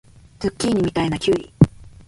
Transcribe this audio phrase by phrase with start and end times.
[0.39, 1.53] ズッキーニみたいなきゅうり